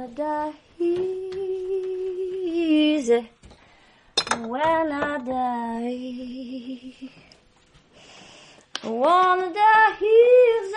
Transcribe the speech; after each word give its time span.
wanna 0.00 0.14
die 0.14 0.52
easy 2.48 3.28
when 4.46 4.92
I 4.92 5.18
die. 5.18 6.12
I 8.82 8.88
wanna 8.88 9.52
die 9.52 9.92
easy 10.00 10.74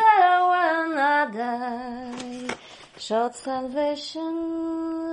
when 0.50 0.98
I 0.98 1.30
die. 1.32 2.56
Short 2.98 3.36
salvation, 3.36 4.36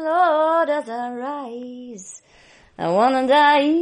Lord, 0.04 0.70
as 0.70 0.88
I 0.88 1.12
rise. 1.12 2.22
I 2.78 2.88
wanna 2.88 3.26
die 3.28 3.62
easy 3.62 3.80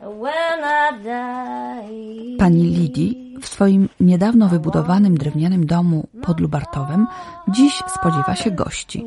when 0.00 0.64
I 0.64 0.98
die. 1.04 2.36
Pani 2.38 2.70
Lidii 2.76 3.25
swoim 3.56 3.88
niedawno 4.00 4.48
wybudowanym 4.48 5.18
drewnianym 5.18 5.66
domu 5.66 6.08
pod 6.22 6.40
Lubartowem 6.40 7.06
dziś 7.48 7.82
spodziewa 7.88 8.34
się 8.34 8.50
gości. 8.50 9.06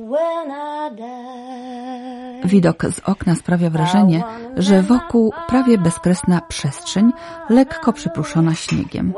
Widok 2.43 2.85
z 2.85 2.99
okna 2.99 3.35
sprawia 3.35 3.69
wrażenie, 3.69 4.23
że 4.57 4.81
wokół 4.81 5.33
prawie 5.47 5.77
bezkresna 5.77 6.41
przestrzeń, 6.41 7.11
lekko 7.49 7.93
przypruszona 7.93 8.53
śniegiem. 8.55 9.13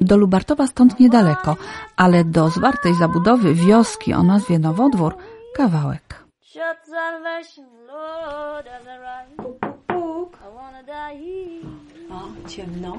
Do 0.00 0.16
Lubartowa 0.16 0.66
stąd 0.66 1.00
niedaleko, 1.00 1.56
ale 1.96 2.24
do 2.24 2.50
zwartej 2.50 2.94
zabudowy 2.94 3.54
wioski 3.54 4.14
o 4.14 4.22
nazwie 4.22 4.58
Nowodwór 4.58 5.16
kawałek. 5.56 6.24
O, 12.12 12.48
ciemno. 12.48 12.98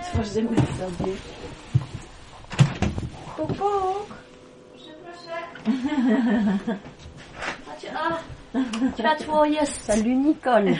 Otworzymy 0.00 0.56
sobie. 0.56 1.12
Puk, 3.36 3.48
puk. 3.48 4.06
Przepraszam. 4.76 6.58
A, 7.96 8.18
światło 8.98 9.44
jest. 9.44 9.84
Salut 9.84 10.06
Nicole. 10.06 10.76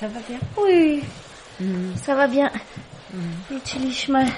Ça 0.00 0.08
va 0.08 0.20
bien? 0.28 0.38
Oui, 0.56 1.04
ça 2.06 2.14
va 2.16 2.28
bien. 2.28 2.50
Wróciliśmy 3.50 4.30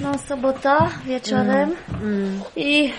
na 0.00 0.18
sobota 0.18 0.88
wieczorem 1.04 1.76
i 2.56 2.92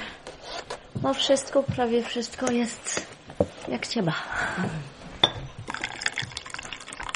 no 1.03 1.13
wszystko, 1.13 1.63
prawie 1.63 2.03
wszystko 2.03 2.51
jest 2.51 3.08
jak 3.71 3.87
trzeba. 3.87 4.13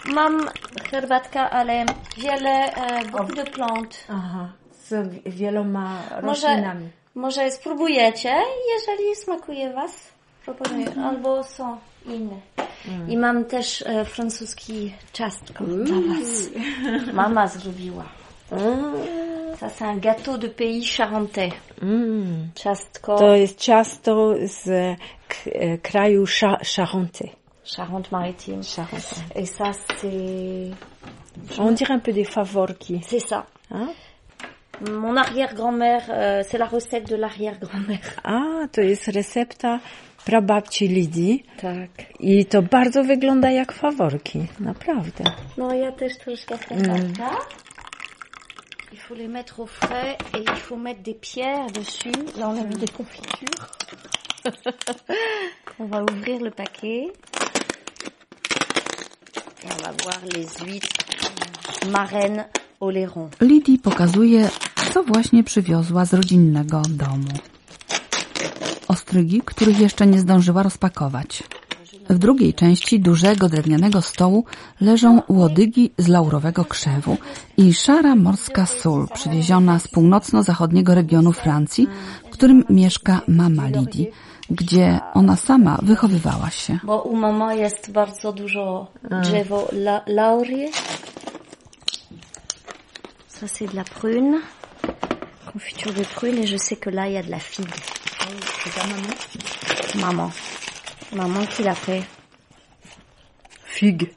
Mam 0.05 0.49
herbatka, 0.91 1.49
ale 1.49 1.85
wiele, 2.17 2.73
e, 2.75 3.05
beaucoup 3.11 3.35
de. 3.35 3.43
Aha, 4.09 4.49
z 4.87 5.09
wieloma 5.25 5.99
Może, 6.23 6.47
roślinami. 6.47 6.89
może 7.15 7.51
spróbujecie, 7.51 8.35
jeżeli 8.73 9.15
smakuje 9.15 9.73
Was, 9.73 10.11
proponuję, 10.45 10.87
albo 11.05 11.43
są 11.43 11.77
inne. 12.05 12.35
I 13.07 13.17
mam 13.17 13.45
też 13.45 13.81
e, 13.81 14.05
francuski 14.05 14.93
ciastko 15.13 15.63
dla 15.63 15.95
Was. 15.95 16.49
Mama 17.13 17.47
zrobiła. 17.47 18.03
Ça 19.63 19.69
c'est 19.69 19.85
un 19.85 19.95
gâteau 19.95 20.37
de 20.37 20.47
pays 20.49 20.83
charentais. 20.83 21.53
Mm. 21.81 22.49
Ciastko 22.53 23.15
To 23.17 23.35
jest 23.35 23.57
ciasto 23.59 24.35
z 24.45 24.67
e, 24.67 25.77
kraju 25.77 26.25
Charentais. 26.75 27.31
Charente-Maritime. 27.63 28.61
Charentais. 28.75 29.21
Et 29.35 29.45
ça 29.45 29.71
c'est 29.97 30.71
On 31.59 31.71
dirait 31.71 31.93
un 31.93 31.99
peu 31.99 32.11
des 32.11 32.25
faworki. 32.25 32.99
c'est 33.07 33.19
ça. 33.21 33.45
Hein? 33.71 33.87
Mon 34.81 35.15
arrière-grand-mère, 35.15 36.03
euh, 36.09 36.43
c'est 36.45 36.57
la 36.57 36.65
recette 36.65 37.07
de 37.07 37.15
l'arrière-grand-mère. 37.15 38.19
A, 38.25 38.67
to 38.69 38.81
jest 38.81 39.07
recepta 39.07 39.79
prababci 40.25 40.87
Lidii 40.87 41.43
Tak. 41.61 41.89
i 42.19 42.45
to 42.45 42.61
bardzo 42.61 43.03
wygląda 43.03 43.51
jak 43.51 43.71
faworki. 43.71 44.47
Naprawdę. 44.59 45.23
No 45.57 45.73
ja 45.73 45.91
też 45.91 46.17
troszkę 46.17 46.57
herbatka. 46.57 47.29
Il 48.93 48.99
faut 48.99 49.15
les 49.15 49.27
mettre 49.27 49.59
au 49.59 49.65
frais 49.65 50.19
et 50.35 50.41
il 50.41 50.55
faut 50.55 50.75
mettre 50.75 51.01
des 51.01 51.15
pierres 51.15 51.65
dessus. 51.71 52.11
Là, 52.37 52.49
on 52.49 52.61
a 52.61 52.63
mis 52.63 52.75
des 52.75 52.87
confitures. 52.87 53.65
on 55.79 55.85
va 55.85 56.03
ouvrir 56.03 56.39
le 56.41 56.51
paquet. 56.51 57.11
Et 59.63 59.67
on 59.73 59.83
va 59.83 59.91
voir 60.03 60.19
les 60.35 60.45
huîtres 60.63 60.95
marraines 61.89 62.45
au 62.79 62.91
lairon. 62.91 63.31
Lidii 63.41 63.79
pokazuje, 63.79 64.49
co 64.93 65.03
właśnie 65.03 65.43
przywiozła 65.43 66.05
z 66.05 66.13
rodzinnego 66.13 66.81
domu. 66.89 67.33
Ostrygi, 68.87 69.41
których 69.41 69.79
jeszcze 69.79 70.07
nie 70.07 70.19
zdążyła 70.19 70.63
rozpakować. 70.63 71.43
W 72.09 72.17
drugiej 72.17 72.53
części 72.53 72.99
dużego 72.99 73.49
drewnianego 73.49 74.01
stołu 74.01 74.45
leżą 74.81 75.21
łodygi 75.29 75.91
z 75.97 76.07
laurowego 76.07 76.65
krzewu 76.65 77.17
i 77.57 77.73
szara 77.73 78.15
morska 78.15 78.65
sól 78.65 79.07
przywieziona 79.13 79.79
z 79.79 79.87
północno-zachodniego 79.87 80.95
regionu 80.95 81.33
Francji, 81.33 81.87
w 82.25 82.29
którym 82.29 82.63
mieszka 82.69 83.21
mama 83.27 83.67
Lidii, 83.67 84.07
gdzie 84.49 84.99
ona 85.13 85.35
sama 85.35 85.77
wychowywała 85.81 86.49
się. 86.49 86.79
Bo 86.83 87.01
u 87.01 87.15
mama 87.15 87.53
jest 87.53 87.91
bardzo 87.91 88.33
dużo 88.33 88.87
drzewo 89.21 89.67
la 89.71 90.01
laurie. 90.07 90.69
Ça 93.29 93.47
c'est 93.47 93.71
de 93.71 93.75
la 93.75 93.83
prune. 93.83 94.39
Confiture 95.53 95.93
de 95.93 96.05
prune 96.15 96.37
et 96.43 96.47
je 96.47 96.57
sais 96.57 96.79
que 96.79 96.89
là 96.89 97.07
il 97.07 97.13
y 97.13 97.17
a 97.17 97.23
de 97.23 97.31
la 97.31 97.39
figue. 97.39 97.75
C'est 98.63 98.81
ta 98.81 98.87
maman 98.87 99.13
Maman. 99.95 100.31
Maman 101.13 101.45
qui 101.45 101.63
l'a 101.63 101.75
fait. 101.75 102.03
Figue. 103.65 104.11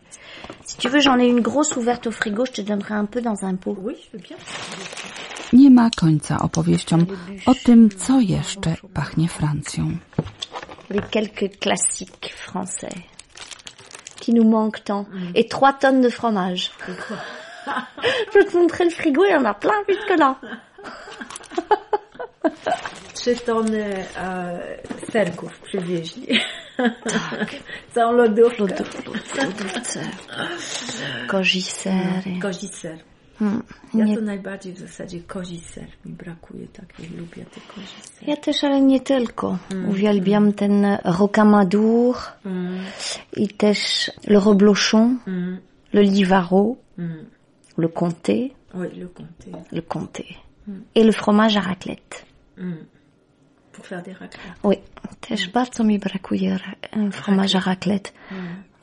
Si 0.65 0.77
tu 0.79 0.89
veux, 0.89 1.01
j'en 1.01 1.19
ai 1.19 1.27
une 1.27 1.41
grosse 1.41 1.77
ouverte 1.77 2.07
au 2.07 2.11
frigo, 2.11 2.45
je 2.47 2.53
te 2.53 2.61
donnerai 2.61 2.95
un 2.95 3.07
peu 3.07 3.21
dans 3.21 3.45
un 3.45 3.55
pot. 3.57 3.77
Oui, 3.81 3.95
je 4.05 4.17
veux 4.17 4.23
bien. 4.23 4.37
Nie 5.53 5.71
ma 5.71 5.91
końca 5.91 6.39
opowieściom 6.39 7.06
o 7.47 7.55
tym, 7.55 7.89
co 7.91 8.21
jeszcze 8.21 8.75
pachnie 8.95 9.29
Francją. 9.29 9.99
Les 10.91 11.03
quelques 11.11 11.59
classiques 11.61 12.35
français 12.35 12.95
qui 14.21 14.35
nous 14.35 14.49
manquent 14.49 14.85
tant. 14.85 15.06
Et 15.35 15.49
trois 15.49 15.73
tonnes 15.73 16.01
de 16.01 16.09
fromage. 16.09 16.73
je 18.33 18.39
vais 18.39 18.45
te 18.45 18.56
montrer 18.56 18.85
le 18.85 18.91
frigo, 18.91 19.25
il 19.25 19.31
y 19.31 19.37
en 19.37 19.45
a 19.45 19.55
plein 19.55 19.83
jusque 19.89 20.19
là. 20.19 20.37
Trzy 23.15 23.37
tony 23.37 23.85
e, 24.17 24.61
serków 25.12 25.59
przywieźli. 25.61 26.41
Całą 27.94 28.12
lodówkę. 28.12 28.64
Lodówce. 28.64 30.00
Kozi 31.28 31.62
ser. 31.62 32.26
i- 32.26 32.38
Kozi 32.38 32.69
ser. 32.69 32.98
Mm, 33.41 33.62
Ja 33.94 34.04
nie- 34.04 34.14
to 34.16 34.20
najbardziej 34.22 34.72
w 34.72 34.78
zasadzie 34.78 35.20
kozi 35.20 35.60
ser. 35.60 35.87
Mi 36.04 36.12
brakuje 36.12 36.66
takiej, 36.69 37.09
lubię 37.09 37.44
te 37.44 37.60
kozi 37.75 37.87
ser. 38.03 38.28
Ja 38.28 38.37
też, 38.37 38.64
ale 38.64 38.81
nie 38.81 39.00
tylko. 39.00 39.59
Uwielbiam 39.88 40.53
ten 40.53 40.87
rocamadour 41.04 42.16
Mm, 42.44 42.78
i 43.37 43.48
też 43.48 44.10
le 44.26 44.41
reblochon, 44.41 45.19
mm, 45.26 45.58
le 45.93 46.03
livaro, 46.03 46.76
mm. 46.98 47.25
le 47.78 47.88
comté, 47.88 48.50
le 48.75 49.08
comté. 49.08 49.50
le 49.72 49.82
comté. 49.82 50.25
Et 50.94 51.04
le 51.04 51.12
fromage 51.12 51.56
à 51.56 51.60
raclette. 51.60 52.25
Mm. 53.76 53.82
Pour 53.82 53.87
faire 53.87 54.03
des 54.03 54.12
raclettes. 54.12 54.59
Oui, 54.62 54.76
też 55.20 55.48
bardzo 55.48 55.84
mi 55.84 55.98
brakuje 55.98 56.59
à 57.54 57.64
raclette. 57.64 58.12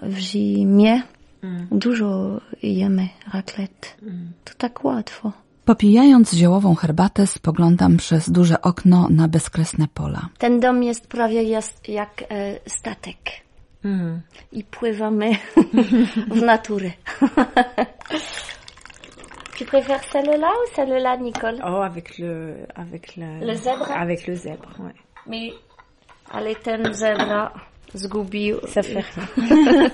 W 0.03 0.17
zimie 0.17 1.01
Mm. 1.43 1.67
dużo 1.71 2.41
jemy 2.63 3.09
raclette. 3.33 3.87
To 4.43 4.53
tak 4.57 4.85
łatwo. 4.85 5.31
Popijając 5.65 6.33
ziołową 6.33 6.75
herbatę, 6.75 7.27
spoglądam 7.27 7.97
przez 7.97 8.29
duże 8.29 8.61
okno 8.61 9.07
na 9.09 9.27
bezkresne 9.27 9.87
pola. 9.93 10.29
Ten 10.37 10.59
dom 10.59 10.83
jest 10.83 11.07
prawie 11.07 11.43
jest 11.43 11.89
jak 11.89 12.23
e, 12.29 12.59
statek. 12.69 13.17
Mm. 13.85 14.21
i 14.51 14.63
pływamy 14.63 15.31
w 16.35 16.41
naturę. 16.41 16.91
tu 19.55 19.65
préfères 19.65 20.03
celle-là 20.03 20.49
ou 20.49 20.75
celle-là, 20.75 21.17
Nicole 21.17 21.61
Oh, 21.65 21.81
avec 21.81 22.17
le, 22.17 22.65
avec 22.75 23.15
le, 23.17 23.45
Le 23.45 23.53
zèbre 23.53 23.91
Avec 23.91 24.27
le 24.27 24.35
zèbre, 24.35 24.69
ouais. 24.79 24.93
Mais, 25.25 25.53
ale 26.31 26.55
ten 26.55 26.93
zebra 26.93 27.53
zgubił. 27.93 28.59
Ça 28.67 28.81
fait 28.83 28.99
rien. 28.99 29.89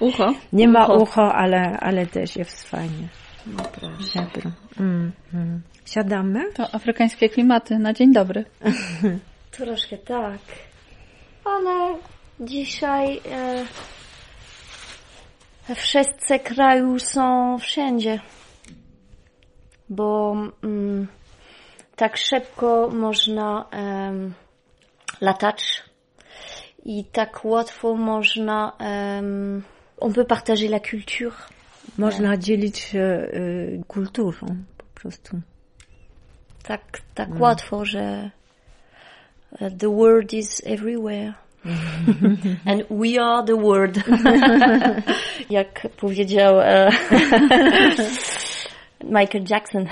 Ucho. 0.00 0.34
Nie 0.52 0.68
ma 0.68 0.86
Ucho. 0.86 1.02
ucho, 1.02 1.22
ale, 1.22 1.76
ale 1.80 2.06
też 2.06 2.36
jest 2.36 2.68
fajnie. 2.68 3.08
No 3.46 3.62
proszę. 3.64 4.02
Zebro. 4.12 4.50
Mm, 4.80 5.12
mm. 5.34 5.62
Siadamy? 5.84 6.52
To 6.54 6.74
afrykańskie 6.74 7.28
klimaty 7.28 7.78
na 7.78 7.92
dzień 7.92 8.12
dobry. 8.12 8.44
Troszkę 9.50 9.98
tak. 9.98 10.40
Ale 11.44 11.96
dzisiaj 12.40 13.20
e, 13.30 13.64
Wszyscy 15.74 16.38
kraju 16.38 16.98
są 16.98 17.58
wszędzie, 17.58 18.20
bo 19.90 20.36
mm, 20.62 21.06
tak 21.96 22.16
szybko 22.16 22.90
można 22.92 23.64
um, 23.72 24.34
latać 25.20 25.82
i 26.84 27.04
tak 27.04 27.44
łatwo 27.44 27.94
można 27.94 28.72
um, 28.80 29.62
on 30.00 30.12
peut 30.12 30.28
partager 30.28 30.70
la 30.70 30.80
culture. 30.80 31.32
Można 31.98 32.36
dzielić 32.36 32.78
się 32.78 33.00
y, 33.00 33.82
kulturą 33.88 34.46
po 34.78 35.00
prostu. 35.00 35.40
Tak, 36.62 36.80
tak 37.14 37.28
mm. 37.28 37.40
łatwo, 37.40 37.84
że 37.84 38.30
uh, 39.52 39.58
the 39.78 39.88
world 39.88 40.32
is 40.32 40.62
everywhere. 40.66 41.34
And 42.66 42.82
we 42.90 43.20
are 43.20 43.44
the 43.46 43.56
world. 43.56 43.96
Jak 45.50 45.88
powiedział 45.96 46.56
uh, 46.56 46.94
Michael 49.04 49.44
Jackson. 49.50 49.86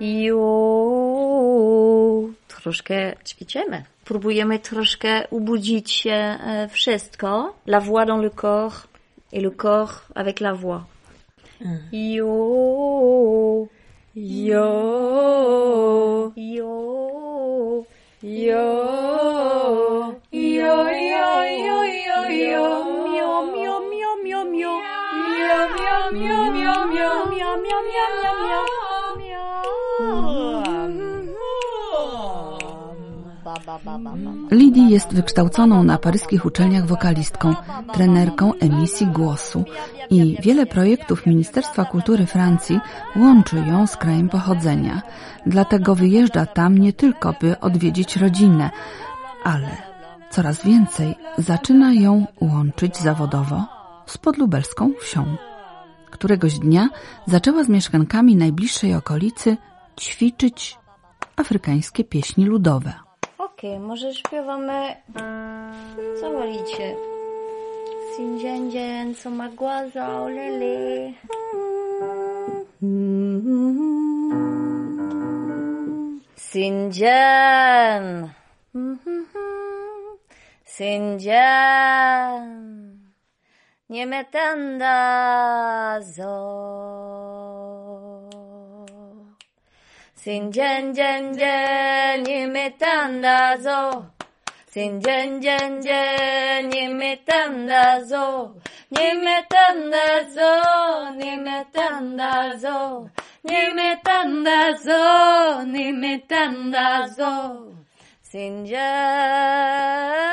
Jo, 0.00 0.38
troszkę 2.48 3.12
ćwiczymy. 3.24 3.82
Próbujemy 4.04 4.58
troszkę 4.58 5.28
ubudzić 5.30 5.90
się 5.90 6.10
e, 6.10 6.68
wszystko. 6.68 7.54
La 7.66 7.80
voix 7.80 8.06
dans 8.06 8.22
le 8.22 8.30
corps 8.30 8.86
et 9.32 9.42
le 9.42 9.50
corps 9.50 10.06
avec 10.14 10.40
la 10.40 10.54
voix. 10.54 10.84
Jo, 11.92 13.68
jo, 14.16 14.68
jo, 16.36 17.84
jo, 18.22 18.84
jo, 20.32 20.54
jo, 20.62 20.88
jo, 20.92 21.84
jo, 22.06 22.24
jo, 22.30 22.84
mio, 23.12 23.42
mio, 23.52 23.80
mio, 23.90 24.16
mio, 24.24 24.44
mio, 24.44 24.97
mio, 26.12 26.48
Lidii 34.50 34.90
jest 34.90 35.14
wykształconą 35.14 35.82
na 35.82 35.98
paryskich 35.98 36.46
uczelniach 36.46 36.86
wokalistką, 36.86 37.54
trenerką 37.92 38.52
emisji 38.54 39.06
głosu 39.06 39.64
i 40.10 40.36
wiele 40.42 40.66
projektów 40.66 41.26
Ministerstwa 41.26 41.84
Kultury 41.84 42.26
Francji 42.26 42.80
łączy 43.16 43.56
ją 43.56 43.86
z 43.86 43.96
krajem 43.96 44.28
pochodzenia. 44.28 45.02
Dlatego 45.46 45.94
wyjeżdża 45.94 46.46
tam 46.46 46.78
nie 46.78 46.92
tylko, 46.92 47.34
by 47.40 47.60
odwiedzić 47.60 48.16
rodzinę, 48.16 48.70
ale 49.44 49.68
coraz 50.30 50.64
więcej 50.64 51.14
zaczyna 51.38 51.92
ją 51.92 52.26
łączyć 52.40 52.96
zawodowo 52.96 53.77
z 54.08 54.18
podlubelską 54.18 54.92
wsią. 55.00 55.36
Któregoś 56.10 56.58
dnia 56.58 56.88
zaczęła 57.26 57.64
z 57.64 57.68
mieszkankami 57.68 58.36
najbliższej 58.36 58.94
okolicy 58.94 59.56
ćwiczyć 60.00 60.76
afrykańskie 61.36 62.04
pieśni 62.04 62.44
ludowe. 62.44 62.92
Okej, 63.38 63.76
okay, 63.76 63.86
może 63.88 64.14
śpiewamy... 64.14 64.96
Co 66.20 66.32
wolicie? 66.32 66.96
Sindzień, 68.16 69.14
co 69.14 69.30
ma 69.30 69.48
głaza, 69.48 70.20
olele. 70.20 71.12
Sindzień. 76.36 77.08
Sindzień 80.64 82.57
nie 83.88 84.06
metanda 84.06 86.00
zo. 86.00 86.36
Sin 90.14 90.50
jen 90.52 90.94
jen 90.94 91.38
jen, 91.38 92.22
nie 92.22 92.46
metanda 92.46 93.56
zo. 93.56 94.04
Sin 94.66 95.00
jen 95.00 95.40
jen 95.42 95.80
jen, 95.82 96.68
nie 96.68 96.88
metanda 96.88 98.04
zo. 98.04 98.54
Nie 98.90 99.14
metanda 99.14 100.06
zo, 100.36 100.52
nie 101.16 101.36
metanda 101.36 102.58
zo. 102.58 103.08
Nie 103.44 103.74
metanda 103.74 104.76
zo, 104.84 105.62
nie 105.64 105.92
metanda 105.92 107.08
zo. 107.08 107.77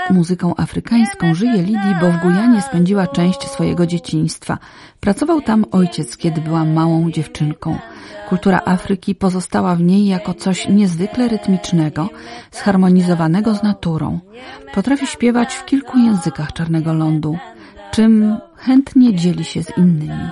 Muzyką 0.09 0.55
afrykańską 0.55 1.35
żyje 1.35 1.63
Lidii, 1.63 1.95
bo 2.01 2.11
w 2.11 2.21
Gujanie 2.21 2.61
spędziła 2.61 3.07
część 3.07 3.47
swojego 3.47 3.85
dzieciństwa. 3.85 4.57
Pracował 4.99 5.41
tam 5.41 5.65
ojciec, 5.71 6.17
kiedy 6.17 6.41
była 6.41 6.65
małą 6.65 7.11
dziewczynką. 7.11 7.77
Kultura 8.29 8.61
Afryki 8.65 9.15
pozostała 9.15 9.75
w 9.75 9.81
niej 9.81 10.05
jako 10.05 10.33
coś 10.33 10.67
niezwykle 10.69 11.27
rytmicznego, 11.27 12.09
zharmonizowanego 12.51 13.55
z 13.55 13.63
naturą. 13.63 14.19
Potrafi 14.73 15.07
śpiewać 15.07 15.53
w 15.53 15.65
kilku 15.65 15.97
językach 15.97 16.53
Czarnego 16.53 16.93
Lądu, 16.93 17.37
czym 17.91 18.37
chętnie 18.55 19.15
dzieli 19.15 19.43
się 19.43 19.63
z 19.63 19.77
innymi. 19.77 20.29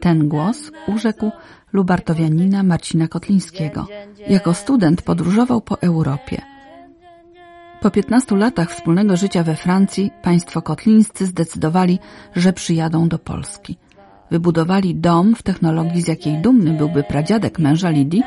Ten 0.00 0.28
głos 0.28 0.70
urzekł 0.86 1.30
lubartowianina 1.72 2.62
Marcina 2.62 3.08
Kotlińskiego. 3.08 3.86
Jako 4.28 4.54
student 4.54 5.02
podróżował 5.02 5.60
po 5.60 5.80
Europie. 5.80 6.42
Po 7.80 7.90
15 7.90 8.36
latach 8.36 8.70
wspólnego 8.70 9.16
życia 9.16 9.42
we 9.42 9.56
Francji 9.56 10.10
państwo 10.22 10.62
kotlińscy 10.62 11.26
zdecydowali, 11.26 11.98
że 12.36 12.52
przyjadą 12.52 13.08
do 13.08 13.18
Polski. 13.18 13.76
Wybudowali 14.30 14.94
dom 14.94 15.34
w 15.34 15.42
technologii, 15.42 16.02
z 16.02 16.08
jakiej 16.08 16.38
dumny 16.38 16.72
byłby 16.72 17.02
pradziadek 17.02 17.58
męża 17.58 17.90
Lidii, 17.90 18.22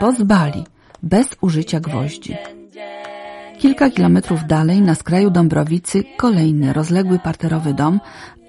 bo 0.00 0.12
z 0.12 0.22
Bali, 0.22 0.64
bez 1.02 1.26
użycia 1.40 1.80
gwoździ. 1.80 2.36
Kilka 3.58 3.90
kilometrów 3.90 4.46
dalej, 4.46 4.80
na 4.80 4.94
skraju 4.94 5.30
Dąbrowicy, 5.30 6.04
kolejny 6.16 6.72
rozległy 6.72 7.18
parterowy 7.18 7.74
dom, 7.74 8.00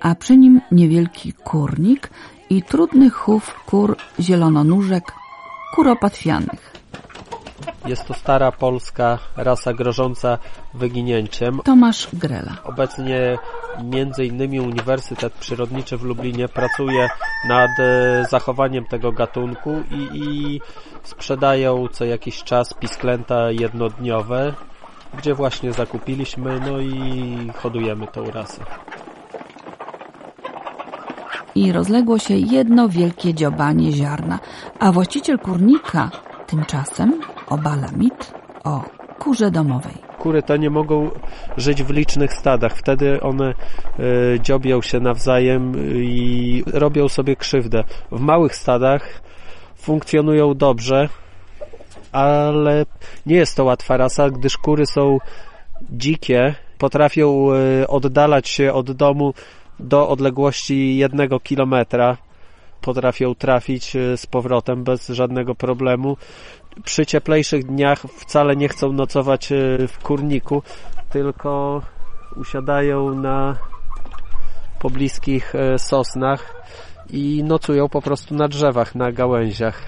a 0.01 0.15
przy 0.15 0.37
nim 0.37 0.61
niewielki 0.71 1.33
kurnik 1.33 2.09
i 2.49 2.63
trudny 2.63 3.09
chów 3.09 3.63
kur 3.65 3.95
zielononóżek 4.19 5.13
kuropatwianych. 5.75 6.77
Jest 7.85 8.05
to 8.07 8.13
stara 8.13 8.51
polska 8.51 9.19
rasa 9.35 9.73
grożąca 9.73 10.37
wyginięciem. 10.73 11.59
Tomasz 11.63 12.07
Grela. 12.13 12.57
Obecnie 12.63 13.37
między 13.83 14.25
innymi 14.25 14.59
Uniwersytet 14.59 15.33
Przyrodniczy 15.33 15.97
w 15.97 16.03
Lublinie 16.03 16.47
pracuje 16.47 17.09
nad 17.47 17.69
e, 17.79 18.25
zachowaniem 18.29 18.85
tego 18.85 19.11
gatunku 19.11 19.71
i, 19.91 20.17
i 20.17 20.61
sprzedają 21.03 21.87
co 21.87 22.05
jakiś 22.05 22.43
czas 22.43 22.73
pisklęta 22.73 23.51
jednodniowe, 23.51 24.53
gdzie 25.17 25.33
właśnie 25.33 25.73
zakupiliśmy, 25.73 26.59
no 26.59 26.79
i 26.79 27.51
hodujemy 27.55 28.07
tą 28.07 28.31
rasę 28.31 28.65
i 31.57 31.71
rozległo 31.71 32.19
się 32.19 32.33
jedno 32.33 32.89
wielkie 32.89 33.33
dziobanie 33.33 33.91
ziarna, 33.91 34.39
a 34.79 34.91
właściciel 34.91 35.39
kurnika 35.39 36.11
tymczasem 36.47 37.21
obala 37.49 37.87
mit 37.91 38.33
o 38.63 38.83
kurze 39.19 39.51
domowej. 39.51 39.97
Kury 40.19 40.43
te 40.43 40.59
nie 40.59 40.69
mogą 40.69 41.09
żyć 41.57 41.83
w 41.83 41.89
licznych 41.89 42.33
stadach. 42.33 42.77
Wtedy 42.77 43.21
one 43.21 43.53
y, 43.53 44.39
dziobią 44.39 44.81
się 44.81 44.99
nawzajem 44.99 45.73
i 45.95 46.63
robią 46.73 47.07
sobie 47.07 47.35
krzywdę. 47.35 47.83
W 48.11 48.19
małych 48.19 48.55
stadach 48.55 49.21
funkcjonują 49.75 50.53
dobrze, 50.53 51.09
ale 52.11 52.85
nie 53.25 53.35
jest 53.35 53.55
to 53.55 53.63
łatwa 53.63 53.97
rasa, 53.97 54.29
gdyż 54.29 54.57
kury 54.57 54.85
są 54.85 55.17
dzikie, 55.89 56.55
potrafią 56.77 57.47
y, 57.81 57.87
oddalać 57.87 58.49
się 58.49 58.73
od 58.73 58.91
domu 58.91 59.33
do 59.79 60.09
odległości 60.09 60.97
jednego 60.97 61.39
kilometra 61.39 62.17
potrafią 62.81 63.35
trafić 63.35 63.95
e, 63.95 64.17
z 64.17 64.25
powrotem 64.25 64.83
bez 64.83 65.07
żadnego 65.07 65.55
problemu. 65.55 66.17
Przy 66.83 67.05
cieplejszych 67.05 67.65
dniach 67.65 67.99
wcale 67.99 68.55
nie 68.55 68.69
chcą 68.69 68.93
nocować 68.93 69.51
e, 69.51 69.87
w 69.87 69.99
kurniku, 69.99 70.63
tylko 71.09 71.81
usiadają 72.35 73.15
na 73.15 73.57
pobliskich 74.79 75.55
e, 75.55 75.79
sosnach 75.79 76.63
i 77.09 77.43
nocują 77.43 77.89
po 77.89 78.01
prostu 78.01 78.35
na 78.35 78.47
drzewach, 78.47 78.95
na 78.95 79.11
gałęziach. 79.11 79.81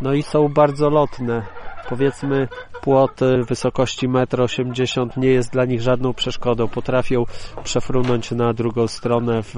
No 0.00 0.12
i 0.12 0.22
są 0.22 0.48
bardzo 0.48 0.90
lotne 0.90 1.42
powiedzmy 1.88 2.48
płot 2.82 3.20
wysokości 3.48 4.08
1,80 4.08 5.02
m 5.02 5.10
nie 5.16 5.28
jest 5.28 5.52
dla 5.52 5.64
nich 5.64 5.80
żadną 5.80 6.14
przeszkodą. 6.14 6.68
Potrafią 6.68 7.24
przefrunąć 7.64 8.30
na 8.30 8.52
drugą 8.52 8.88
stronę 8.88 9.42
w 9.42 9.54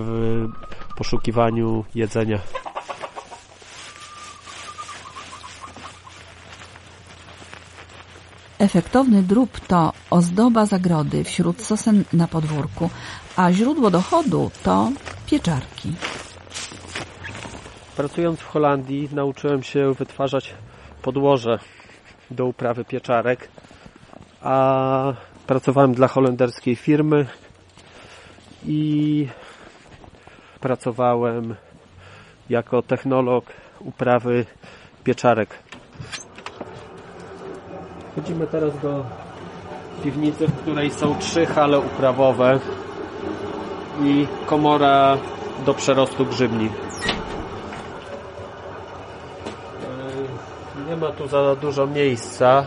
poszukiwaniu 0.96 1.84
jedzenia. 1.94 2.38
efektowny 8.64 9.22
drób 9.22 9.60
to 9.60 9.92
ozdoba 10.10 10.66
zagrody 10.66 11.24
wśród 11.24 11.62
sosen 11.62 12.04
na 12.12 12.28
podwórku, 12.28 12.90
a 13.36 13.52
źródło 13.52 13.90
dochodu 13.90 14.50
to 14.62 14.90
pieczarki. 15.26 15.92
Pracując 17.96 18.40
w 18.40 18.46
Holandii 18.46 19.08
nauczyłem 19.12 19.62
się 19.62 19.92
wytwarzać 19.92 20.54
podłoże 21.02 21.58
do 22.30 22.46
uprawy 22.46 22.84
pieczarek, 22.84 23.48
a 24.42 25.12
pracowałem 25.46 25.94
dla 25.94 26.08
holenderskiej 26.08 26.76
firmy 26.76 27.26
i 28.66 29.28
pracowałem 30.60 31.54
jako 32.50 32.82
technolog 32.82 33.44
uprawy 33.80 34.46
pieczarek. 35.04 35.48
Chodzimy 38.14 38.46
teraz 38.46 38.78
do 38.80 39.04
piwnicy, 40.02 40.46
w 40.48 40.60
której 40.62 40.90
są 40.90 41.18
trzy 41.18 41.46
hale 41.46 41.78
uprawowe 41.78 42.60
i 44.02 44.26
komora 44.46 45.18
do 45.66 45.74
przerostu 45.74 46.26
grzybni. 46.26 46.64
Yy, 50.76 50.84
Nie 50.88 50.96
ma 50.96 51.03
tu 51.18 51.28
za 51.28 51.56
dużo 51.56 51.86
miejsca, 51.86 52.66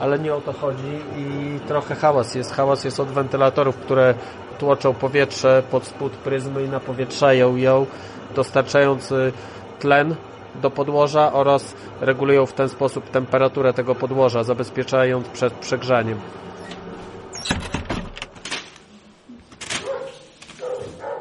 ale 0.00 0.18
nie 0.18 0.34
o 0.34 0.40
to 0.40 0.52
chodzi 0.52 0.98
i 1.16 1.58
trochę 1.68 1.94
hałas 1.94 2.34
jest. 2.34 2.52
Hałas 2.52 2.84
jest 2.84 3.00
od 3.00 3.08
wentylatorów, 3.08 3.76
które 3.76 4.14
tłoczą 4.58 4.94
powietrze 4.94 5.62
pod 5.70 5.86
spód 5.86 6.12
pryzmy 6.12 6.64
i 6.64 6.68
napowietrzają 6.68 7.56
ją, 7.56 7.86
dostarczając 8.34 9.12
y, 9.12 9.32
tlen 9.78 10.14
do 10.54 10.70
podłoża 10.70 11.32
oraz 11.32 11.74
regulują 12.00 12.46
w 12.46 12.52
ten 12.52 12.68
sposób 12.68 13.10
temperaturę 13.10 13.72
tego 13.72 13.94
podłoża, 13.94 14.44
zabezpieczając 14.44 15.28
przed 15.28 15.52
przegrzaniem. 15.52 16.20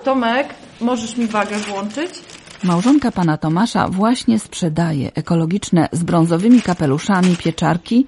Tomek, 0.03 0.47
możesz 0.81 1.17
mi 1.17 1.27
wagę 1.27 1.57
włączyć? 1.57 2.30
Małżonka 2.63 3.11
pana 3.11 3.37
Tomasza 3.37 3.87
właśnie 3.87 4.39
sprzedaje 4.39 5.13
ekologiczne 5.13 5.89
z 5.91 6.03
brązowymi 6.03 6.61
kapeluszami 6.61 7.35
pieczarki 7.37 8.05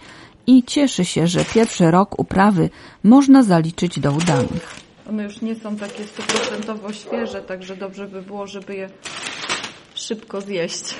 i 0.47 0.63
cieszy 0.63 1.05
się, 1.05 1.27
że 1.27 1.45
pierwszy 1.45 1.91
rok 1.91 2.19
uprawy 2.19 2.69
można 3.03 3.43
zaliczyć 3.43 3.99
do 3.99 4.11
udanych. 4.11 4.75
One 5.09 5.23
już 5.23 5.41
nie 5.41 5.55
są 5.55 5.75
takie 5.75 6.03
stuprocentowo 6.03 6.93
świeże, 6.93 7.41
także 7.41 7.77
dobrze 7.77 8.07
by 8.07 8.21
było, 8.21 8.47
żeby 8.47 8.75
je 8.75 8.89
szybko 9.95 10.41
zjeść. 10.41 10.95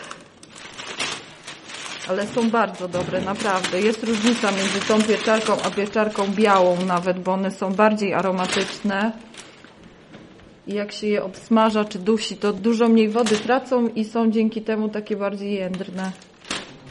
Ale 2.10 2.28
są 2.28 2.50
bardzo 2.50 2.88
dobre, 2.88 3.22
naprawdę. 3.22 3.82
Jest 3.82 4.04
różnica 4.04 4.52
między 4.52 4.80
tą 4.88 5.02
pieczarką 5.02 5.54
a 5.64 5.72
pieczarką 5.72 6.28
białą 6.28 6.86
nawet, 6.86 7.20
bo 7.20 7.34
one 7.34 7.52
są 7.52 7.74
bardziej 7.74 8.14
aromatyczne. 8.14 9.12
I 10.68 10.74
jak 10.74 10.92
się 10.92 11.08
je 11.08 11.24
obsmaża 11.24 11.86
czy 11.86 12.00
dusi, 12.00 12.36
to 12.38 12.54
dużo 12.54 12.90
mniej 12.90 13.10
wody 13.10 13.36
tracą 13.36 13.88
i 13.88 14.06
są 14.06 14.32
dzięki 14.32 14.62
temu 14.62 14.90
takie 14.90 15.16
bardziej 15.16 15.54
jędrne. 15.54 16.12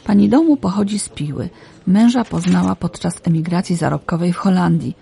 Pani 0.03 0.29
domu 0.29 0.57
pochodzi 0.57 0.99
z 0.99 1.09
Piły. 1.09 1.49
Męża 1.87 2.23
poznała 2.23 2.75
podczas 2.75 3.13
emigracji 3.23 3.75
zarobkowej 3.75 4.33
w 4.33 4.37
Holandii. 4.37 4.95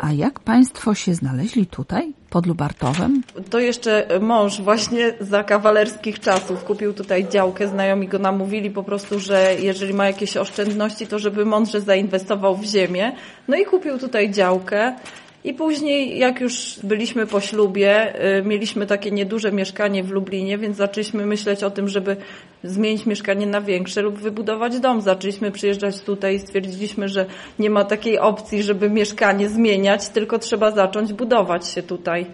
A 0.00 0.12
jak 0.12 0.40
państwo 0.40 0.94
się 0.94 1.14
znaleźli 1.14 1.66
tutaj, 1.66 2.12
pod 2.30 2.46
Lubartowem? 2.46 3.22
To 3.50 3.58
jeszcze 3.58 4.06
mąż 4.20 4.60
właśnie 4.60 5.14
za 5.20 5.44
kawalerskich 5.44 6.20
czasów 6.20 6.64
kupił 6.64 6.92
tutaj 6.92 7.28
działkę. 7.28 7.68
Znajomi 7.68 8.08
go 8.08 8.18
namówili 8.18 8.70
po 8.70 8.82
prostu, 8.82 9.20
że 9.20 9.56
jeżeli 9.60 9.94
ma 9.94 10.06
jakieś 10.06 10.36
oszczędności, 10.36 11.06
to 11.06 11.18
żeby 11.18 11.44
mądrze 11.44 11.80
zainwestował 11.80 12.56
w 12.56 12.64
ziemię. 12.64 13.12
No 13.48 13.56
i 13.56 13.64
kupił 13.64 13.98
tutaj 13.98 14.30
działkę. 14.30 14.96
I 15.44 15.54
później, 15.54 16.18
jak 16.18 16.40
już 16.40 16.78
byliśmy 16.82 17.26
po 17.26 17.40
ślubie, 17.40 18.14
y, 18.38 18.42
mieliśmy 18.42 18.86
takie 18.86 19.10
nieduże 19.10 19.52
mieszkanie 19.52 20.04
w 20.04 20.10
Lublinie, 20.10 20.58
więc 20.58 20.76
zaczęliśmy 20.76 21.26
myśleć 21.26 21.64
o 21.64 21.70
tym, 21.70 21.88
żeby 21.88 22.16
zmienić 22.64 23.06
mieszkanie 23.06 23.46
na 23.46 23.60
większe 23.60 24.02
lub 24.02 24.18
wybudować 24.18 24.80
dom. 24.80 25.00
Zaczęliśmy 25.00 25.50
przyjeżdżać 25.50 26.00
tutaj 26.00 26.34
i 26.34 26.38
stwierdziliśmy, 26.38 27.08
że 27.08 27.26
nie 27.58 27.70
ma 27.70 27.84
takiej 27.84 28.18
opcji, 28.18 28.62
żeby 28.62 28.90
mieszkanie 28.90 29.48
zmieniać, 29.48 30.08
tylko 30.08 30.38
trzeba 30.38 30.70
zacząć 30.70 31.12
budować 31.12 31.68
się 31.68 31.82
tutaj. 31.82 32.26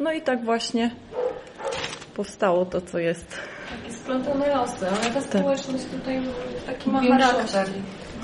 No 0.00 0.12
i 0.12 0.22
tak 0.22 0.44
właśnie 0.44 0.90
powstało 2.14 2.64
to, 2.64 2.80
co 2.80 2.98
jest. 2.98 3.38
Takie 3.82 3.92
splątane 3.92 4.54
losy, 4.54 4.86
ale 4.88 5.14
ta 5.14 5.20
społeczność 5.20 5.84
tutaj 5.84 6.22
taki 6.66 6.90
ma 6.90 7.00
charakter. 7.00 7.66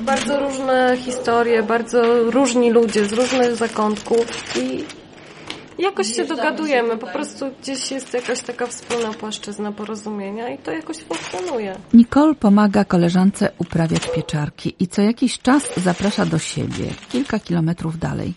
Bardzo 0.00 0.40
różne 0.40 0.96
historie, 0.96 1.62
bardzo 1.62 2.30
różni 2.30 2.70
ludzie 2.70 3.04
z 3.04 3.12
różnych 3.12 3.56
zakątków 3.56 4.56
i 4.56 4.84
jakoś 5.78 6.16
się 6.16 6.24
dogadujemy. 6.24 6.98
Po 6.98 7.06
prostu 7.06 7.44
gdzieś 7.62 7.90
jest 7.90 8.14
jakaś 8.14 8.40
taka 8.40 8.66
wspólna 8.66 9.12
płaszczyzna 9.12 9.72
porozumienia 9.72 10.48
i 10.48 10.58
to 10.58 10.70
jakoś 10.70 10.96
funkcjonuje. 10.98 11.76
Nicole 11.94 12.34
pomaga 12.34 12.84
koleżance 12.84 13.50
uprawiać 13.58 14.08
pieczarki 14.14 14.74
i 14.78 14.88
co 14.88 15.02
jakiś 15.02 15.38
czas 15.38 15.70
zaprasza 15.76 16.26
do 16.26 16.38
siebie, 16.38 16.86
kilka 17.12 17.38
kilometrów 17.38 17.98
dalej, 17.98 18.34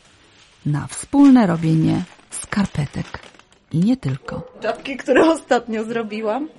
na 0.65 0.87
wspólne 0.87 1.47
robienie 1.47 2.01
skarpetek. 2.29 3.05
I 3.71 3.77
nie 3.79 3.97
tylko. 3.97 4.41
Czapki, 4.61 4.97
które 4.97 5.25
ostatnio 5.31 5.83
zrobiłam. 5.83 6.49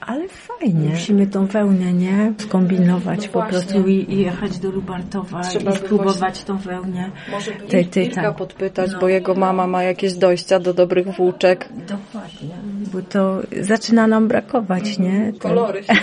Ale 0.00 0.28
fajnie. 0.28 0.88
Musimy 0.88 1.26
tą 1.26 1.46
wełnę, 1.46 1.92
nie? 1.92 2.32
Skombinować 2.38 3.28
po 3.28 3.42
prostu 3.42 3.86
i, 3.88 4.12
i 4.12 4.18
jechać 4.18 4.58
do 4.58 4.70
Lubartowa 4.70 5.40
Trzeba 5.42 5.70
i 5.70 5.74
by 5.74 5.80
spróbować 5.80 6.18
właśnie- 6.18 6.44
tą 6.44 6.58
wełnę. 6.58 7.10
Może 7.30 7.50
by 7.50 8.00
Irka 8.02 8.22
tam. 8.22 8.34
podpytać, 8.34 8.90
No. 8.92 8.98
bo 9.00 9.08
jego 9.08 9.34
mama 9.34 9.66
ma 9.66 9.82
jakieś 9.82 10.14
dojścia 10.14 10.60
do 10.60 10.74
dobrych 10.74 11.16
włóczek. 11.16 11.68
Dokładnie. 11.88 12.54
Bo 12.92 13.02
to 13.02 13.40
zaczyna 13.60 14.06
nam 14.06 14.28
brakować, 14.28 14.98
nie? 14.98 15.32
Ten- 15.32 15.38
Kolory 15.38 15.84
się. 15.84 15.92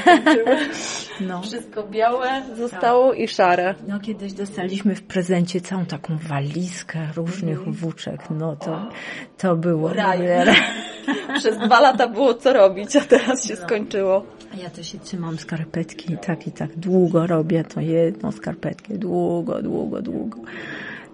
No. 1.22 1.42
Wszystko 1.42 1.84
białe 1.84 2.28
zostało 2.58 3.14
i 3.14 3.28
szare. 3.28 3.76
No 3.88 4.00
kiedyś 4.00 4.34
dostaliśmy 4.34 4.96
w 4.96 5.04
prezencie 5.04 5.62
całą 5.62 5.86
taką 5.86 6.18
walizkę 6.18 7.00
różnych 7.16 7.76
włóczek. 7.76 8.22
No 8.30 8.56
to, 8.56 8.90
to 9.38 9.56
było 9.56 9.94
Raj. 9.94 10.18
dobre. 10.18 10.54
Przez 11.40 11.58
dwa 11.58 11.80
lata 11.80 12.08
było 12.08 12.34
co 12.34 12.54
robić, 12.54 12.96
a 12.96 13.02
teraz 13.02 13.48
się 13.48 13.56
skończyło. 13.56 14.26
A 14.54 14.58
Ja 14.58 14.70
to 14.70 14.84
się 14.84 15.00
trzymam 15.00 15.38
skarpetki 15.38 16.14
i 16.14 16.18
tak 16.18 16.48
i 16.48 16.52
tak 16.52 16.76
długo 16.80 17.28
robię 17.28 17.64
to 17.64 17.82
jedną 17.82 18.32
skarpetkę. 18.32 18.98
Długo, 18.98 19.62
długo, 19.62 20.02
długo. 20.02 20.38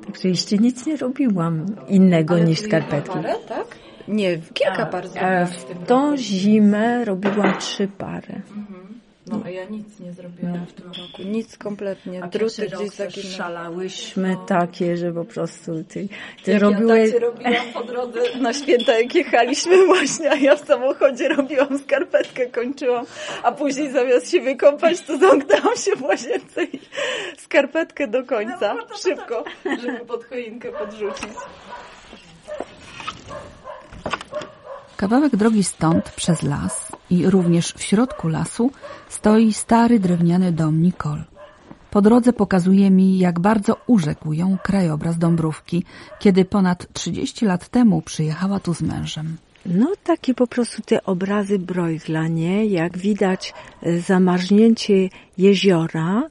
Także 0.06 0.28
jeszcze 0.30 0.58
nic 0.58 0.86
nie 0.86 0.98
robiłam 0.98 1.66
innego 1.88 2.40
niż 2.40 2.60
skarpetki. 2.60 3.20
tak? 3.48 3.66
Nie, 4.12 4.38
kilka 4.54 4.86
par 4.86 5.06
E, 5.06 5.08
zrobiłam. 5.10 5.48
w 5.48 5.88
tą 5.88 6.18
zimę 6.18 7.06
robiłam 7.06 7.58
trzy 7.60 7.88
pary. 7.98 8.42
No, 9.28 9.42
a 9.46 9.50
ja 9.50 9.66
nic 9.66 10.00
nie 10.00 10.14
zrobiłam 10.14 10.66
w 10.66 10.74
tym 10.74 10.88
roku. 10.88 11.22
Nic 11.26 11.58
kompletnie. 11.58 12.24
A 12.24 12.28
Druty 12.28 12.68
gdzieś 12.68 12.90
zaginęły. 12.90 13.34
szalałyśmy 13.34 14.38
takie, 14.48 14.98
że 14.98 15.12
po 15.12 15.26
prostu 15.26 15.84
ty, 15.84 16.08
ty 16.44 16.52
Jak 16.52 16.62
robiłeś... 16.62 17.08
ja 17.14 17.20
tak 17.20 17.22
robiłam 17.22 17.74
po 17.74 17.84
drodze 17.84 18.20
na 18.42 18.54
święta, 18.54 19.00
jak 19.00 19.16
jechaliśmy 19.16 19.86
właśnie, 19.88 20.32
a 20.32 20.36
ja 20.36 20.56
w 20.56 20.66
samochodzie 20.68 21.28
robiłam 21.30 21.80
skarpetkę, 21.80 22.46
kończyłam, 22.46 23.06
a 23.44 23.52
później 23.52 23.92
zamiast 23.92 24.32
się 24.32 24.42
wykąpać, 24.42 25.02
to 25.02 25.18
zamknęłam 25.18 25.76
się 25.76 25.92
w 25.96 26.02
łazience 26.02 26.64
i 26.64 26.80
skarpetkę 27.38 28.08
do 28.08 28.24
końca, 28.26 28.76
szybko, 29.04 29.44
żeby 29.82 30.00
pod 30.06 30.26
choinkę 30.26 30.72
podrzucić. 30.72 31.30
Kawałek 35.02 35.36
drogi 35.36 35.64
stąd 35.64 36.10
przez 36.10 36.44
las 36.44 36.92
i 37.10 37.30
również 37.30 37.74
w 37.74 37.84
środku 37.84 38.28
lasu 38.28 38.72
stoi 39.10 39.54
stary 39.54 40.00
drewniany 40.00 40.52
dom 40.52 40.82
Nicole. 40.82 41.24
Po 41.92 42.02
drodze 42.02 42.34
pokazuje 42.34 42.92
mi, 42.92 43.20
jak 43.20 43.40
bardzo 43.40 43.78
urzekł 43.88 44.34
ją 44.34 44.58
krajobraz 44.64 45.18
Dąbrówki, 45.18 45.84
kiedy 46.20 46.46
ponad 46.46 46.94
30 46.94 47.46
lat 47.46 47.70
temu 47.70 48.02
przyjechała 48.02 48.60
tu 48.60 48.74
z 48.74 48.82
mężem. 48.82 49.38
No 49.66 49.88
takie 50.04 50.34
po 50.34 50.48
prostu 50.48 50.82
te 50.82 51.04
obrazy 51.04 51.60
Bruegla, 51.60 52.28
nie? 52.28 52.66
Jak 52.66 52.98
widać 52.98 53.54
e, 53.84 54.00
zamarznięcie 54.00 55.10
jeziora, 55.38 56.24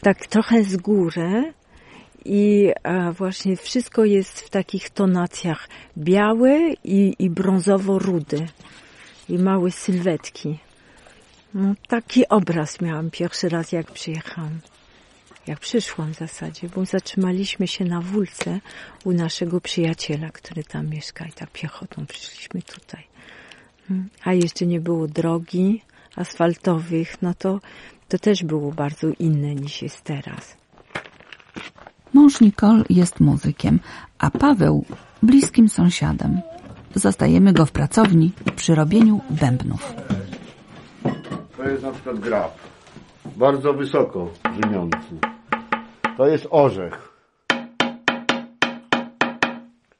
tak 0.00 0.26
trochę 0.26 0.64
z 0.64 0.76
góry 0.76 1.52
i 2.24 2.72
e, 2.82 3.12
właśnie 3.12 3.56
wszystko 3.56 4.04
jest 4.04 4.40
w 4.40 4.50
takich 4.50 4.90
tonacjach 4.90 5.68
białe 5.98 6.58
i, 6.84 7.14
i 7.18 7.30
brązowo-rudy 7.30 8.46
i 9.28 9.38
małe 9.38 9.70
sylwetki. 9.70 10.58
No 11.54 11.74
taki 11.88 12.28
obraz 12.28 12.80
miałam 12.80 13.10
pierwszy 13.10 13.48
raz 13.48 13.72
jak 13.72 13.90
przyjechałam. 13.90 14.60
Jak 15.46 15.60
przyszłam 15.60 16.14
w 16.14 16.18
zasadzie, 16.18 16.68
bo 16.68 16.84
zatrzymaliśmy 16.84 17.68
się 17.68 17.84
na 17.84 18.00
wólce 18.00 18.60
u 19.04 19.12
naszego 19.12 19.60
przyjaciela, 19.60 20.30
który 20.30 20.64
tam 20.64 20.88
mieszka 20.88 21.26
i 21.26 21.32
tak 21.32 21.50
piechotą 21.50 22.06
przyszliśmy 22.06 22.62
tutaj. 22.62 23.06
Mm. 23.90 24.08
A 24.24 24.32
jeszcze 24.32 24.66
nie 24.66 24.80
było 24.80 25.08
drogi 25.08 25.82
asfaltowych, 26.16 27.22
no 27.22 27.34
to, 27.34 27.60
to 28.08 28.18
też 28.18 28.44
było 28.44 28.72
bardzo 28.72 29.08
inne 29.18 29.54
niż 29.54 29.82
jest 29.82 30.02
teraz. 30.02 30.56
Mąż 32.14 32.40
Nicole 32.40 32.84
jest 32.90 33.20
muzykiem, 33.20 33.80
a 34.18 34.30
Paweł 34.30 34.84
bliskim 35.22 35.68
sąsiadem. 35.68 36.40
Zastajemy 36.94 37.52
go 37.52 37.66
w 37.66 37.72
pracowni 37.72 38.32
przy 38.56 38.74
robieniu 38.74 39.20
bębnów. 39.30 39.94
To 41.56 41.68
jest 41.68 41.82
na 41.82 41.92
przykład 41.92 42.18
grab. 42.18 42.52
Bardzo 43.36 43.72
wysoko 43.72 44.30
brzmiący. 44.58 45.18
To 46.16 46.26
jest 46.26 46.46
orzech. 46.50 47.14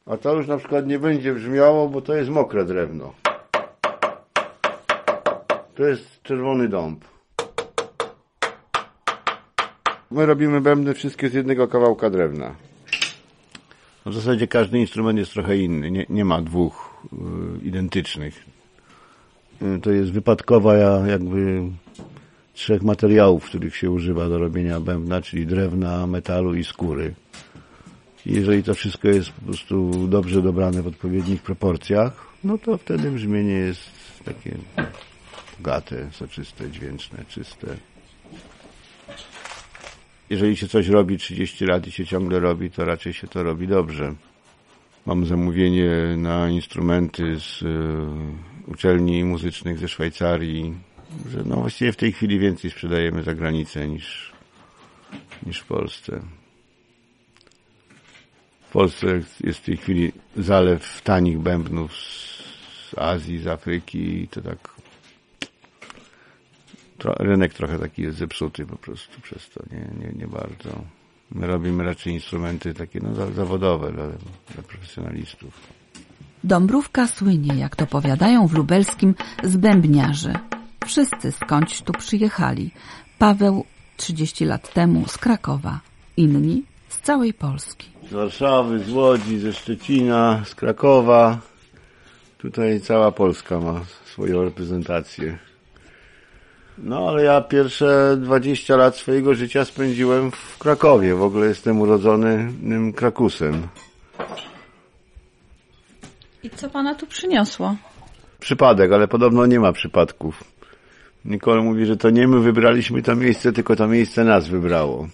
A 0.07 0.17
to 0.17 0.35
już 0.35 0.47
na 0.47 0.57
przykład 0.57 0.87
nie 0.87 0.99
będzie 0.99 1.35
brzmiało, 1.35 1.89
bo 1.89 2.01
to 2.01 2.15
jest 2.15 2.31
mokre 2.31 2.65
drewno. 2.65 3.13
To 5.75 5.85
jest 5.85 6.23
czerwony 6.23 6.69
dąb. 6.69 7.14
My 10.15 10.27
robimy 10.27 10.61
bębny 10.61 10.95
wszystkie 10.95 11.29
z 11.29 11.35
jednego 11.35 11.69
kawałka 11.69 12.11
drewna. 12.11 12.55
W 14.07 14.15
zasadzie 14.15 14.47
każdy 14.47 14.79
instrument 14.79 15.19
jest 15.19 15.33
trochę 15.33 15.57
inny. 15.57 15.91
Nie, 15.91 16.07
nie 16.09 16.25
ma 16.25 16.43
dwóch 16.43 17.05
y, 17.63 17.67
identycznych. 17.67 18.45
Y, 19.63 19.81
to 19.81 19.91
jest 19.91 20.13
wypadkowa 20.13 20.75
ja- 20.77 21.07
jakby 21.07 21.63
trzech 22.55 22.83
materiałów, 22.83 23.45
których 23.45 23.77
się 23.77 23.91
używa 23.91 24.29
do 24.29 24.39
robienia 24.39 24.81
bębna, 24.81 25.23
czyli 25.23 25.47
drewna, 25.47 26.07
metalu 26.07 26.55
i 26.55 26.65
skóry. 26.65 27.15
Jeżeli 28.27 28.63
to 28.63 28.75
wszystko 28.75 29.09
jest 29.09 29.31
po 29.31 29.43
prostu 29.43 30.07
dobrze 30.09 30.43
dobrane 30.43 30.83
w 30.83 30.87
odpowiednich 30.87 31.43
proporcjach, 31.43 32.27
no 32.45 32.59
to 32.59 32.79
wtedy 32.79 33.11
brzmienie 33.11 33.53
jest 33.53 33.91
takie 34.25 34.57
bogate, 35.59 36.09
soczyste, 36.13 36.71
dźwięczne, 36.71 37.19
czyste. 37.29 37.67
Jeżeli 40.31 40.57
się 40.57 40.69
coś 40.69 40.89
robi 40.89 41.19
30 41.19 41.67
lat 41.67 41.87
i 41.87 41.93
się 41.93 42.07
ciągle 42.07 42.41
robi, 42.41 42.71
to 42.71 42.85
raczej 42.85 43.13
się 43.13 43.27
to 43.27 43.43
robi 43.43 43.69
dobrze. 43.69 44.15
Mam 45.07 45.27
zamówienie 45.27 45.91
na 46.17 46.51
instrumenty 46.51 47.41
z 47.41 47.63
y, 47.63 47.67
uczelni 48.67 49.25
muzycznych 49.25 49.79
ze 49.79 49.89
Szwajcarii, 49.89 50.75
że 51.31 51.43
no 51.45 51.57
właściwie 51.57 51.93
w 51.93 51.97
tej 51.97 52.13
chwili 52.13 52.39
więcej 52.39 52.71
sprzedajemy 52.71 53.23
za 53.23 53.35
granicę 53.35 53.89
niż, 53.89 54.33
niż 55.47 55.59
w 55.59 55.67
Polsce. 55.67 56.21
W 58.69 58.73
Polsce 58.73 59.07
jest 59.45 59.59
w 59.59 59.65
tej 59.65 59.77
chwili 59.77 60.13
zalew 60.37 61.03
tanich 61.03 61.39
bębnów 61.39 61.97
z, 61.97 62.99
Azji, 62.99 63.39
z 63.39 63.47
Afryki 63.47 64.23
i 64.23 64.29
to 64.29 64.41
tak 64.41 64.74
tro, 67.05 67.15
rynek 67.19 67.55
trochę 67.55 67.79
taki 67.79 68.03
jest 68.03 68.19
zepsuty 68.19 68.67
po 68.67 68.77
prostu 68.77 69.21
przez 69.21 69.51
to, 69.51 69.61
nie, 69.73 70.07
nie, 70.07 70.13
nie 70.19 70.27
bardzo. 70.27 70.85
My 71.31 71.47
robimy 71.47 71.85
raczej 71.85 72.13
instrumenty 72.13 72.75
takie 72.75 73.01
no, 73.03 73.15
za- 73.15 73.33
zawodowe 73.33 73.93
dla, 73.93 74.07
dla 74.55 74.63
profesjonalistów. 74.69 75.61
Dąbrówka 76.45 77.07
słynie, 77.07 77.55
jak 77.55 77.77
to 77.77 77.87
powiadają 77.87 78.47
w 78.47 78.53
lubelskim, 78.53 79.15
z 79.43 79.57
bębniarzy. 79.57 80.33
Wszyscy 80.87 81.33
skądś 81.33 81.83
tu 81.83 81.93
przyjechali. 81.93 82.71
Paweł 83.19 83.65
30 83.97 84.45
lat 84.45 84.73
temu 84.75 85.09
z 85.09 85.19
Krakowa, 85.19 85.81
inni 86.17 86.63
z 86.89 86.99
całej 87.01 87.35
Polski. 87.35 87.89
z 88.11 88.13
Warszawy, 88.13 88.79
z 88.79 88.91
Łodzi, 88.93 89.39
ze 89.39 89.53
Szczecina, 89.53 90.43
z 90.45 90.55
Krakowa. 90.55 91.39
Tutaj 92.39 92.81
cała 92.81 93.13
Polska 93.13 93.61
ma 93.61 93.81
swoją 94.05 94.45
reprezentację. 94.45 95.39
No 96.79 97.09
ale 97.09 97.25
ja 97.25 97.41
pierwsze 97.41 98.17
20 98.21 98.77
lat 98.77 98.97
swojego 98.97 99.35
życia 99.35 99.65
spędziłem 99.65 100.31
w 100.31 100.59
Krakowie. 100.59 101.15
W 101.15 101.23
ogóle 101.23 101.47
jestem 101.47 101.81
urodzonym 101.81 102.93
Krakusem. 102.93 103.69
I 106.43 106.51
co 106.51 106.71
pana 106.71 106.95
tu 106.95 107.07
przyniosło? 107.07 107.77
Przypadek, 108.41 108.93
ale 108.93 109.09
podobno 109.09 109.47
nie 109.47 109.61
ma 109.61 109.73
przypadków. 109.73 110.45
Nicole 111.25 111.63
mówi, 111.63 111.87
że 111.87 111.97
to 111.97 112.11
nie 112.11 112.29
my 112.29 112.41
wybraliśmy 112.41 113.03
to 113.03 113.17
miejsce, 113.17 113.53
tylko 113.53 113.77
to 113.77 113.89
miejsce 113.89 114.25
nas 114.25 114.49
wybrało. 114.49 115.09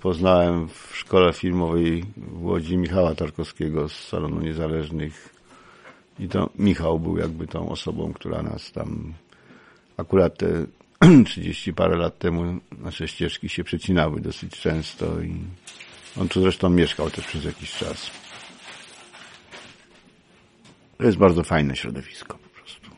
Poznałem 0.00 0.68
w 0.68 0.96
szkole 0.96 1.32
filmowej 1.32 2.04
w 2.16 2.44
Łodzi 2.44 2.76
Michała 2.76 3.14
Tarkowskiego 3.14 3.88
z 3.88 3.92
Salonu 3.92 4.40
Niezależnych 4.40 5.28
i 6.18 6.28
to 6.28 6.50
Michał 6.58 6.98
był 6.98 7.18
jakby 7.18 7.46
tą 7.46 7.68
osobą, 7.68 8.12
która 8.12 8.42
nas 8.42 8.72
tam 8.72 9.14
akurat 10.02 10.38
te 10.38 10.66
30 11.24 11.72
parę 11.72 11.96
lat 11.96 12.18
temu 12.18 12.60
nasze 12.78 13.08
ścieżki 13.08 13.48
się 13.48 13.64
przecinały 13.64 14.20
dosyć 14.20 14.60
często 14.60 15.20
i 15.20 15.34
on 16.20 16.28
tu 16.28 16.42
zresztą 16.42 16.70
mieszkał 16.70 17.10
też 17.10 17.26
przez 17.26 17.44
jakiś 17.44 17.72
czas. 17.72 18.10
To 20.98 21.04
jest 21.04 21.18
bardzo 21.18 21.44
fajne 21.44 21.76
środowisko 21.76 22.38
po 22.38 22.60
prostu. 22.60 22.90